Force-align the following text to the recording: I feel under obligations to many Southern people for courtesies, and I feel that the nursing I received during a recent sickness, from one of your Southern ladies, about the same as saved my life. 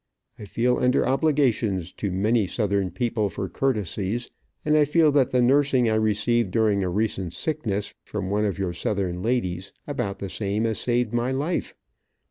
I 0.39 0.45
feel 0.45 0.79
under 0.79 1.05
obligations 1.05 1.93
to 1.93 2.09
many 2.11 2.47
Southern 2.47 2.89
people 2.89 3.29
for 3.29 3.47
courtesies, 3.47 4.31
and 4.65 4.75
I 4.75 4.83
feel 4.83 5.11
that 5.11 5.29
the 5.29 5.43
nursing 5.43 5.87
I 5.91 5.93
received 5.93 6.49
during 6.49 6.83
a 6.83 6.89
recent 6.89 7.33
sickness, 7.33 7.93
from 8.03 8.31
one 8.31 8.45
of 8.45 8.57
your 8.57 8.73
Southern 8.73 9.21
ladies, 9.21 9.71
about 9.85 10.17
the 10.17 10.27
same 10.29 10.65
as 10.65 10.79
saved 10.79 11.13
my 11.13 11.31
life. 11.31 11.75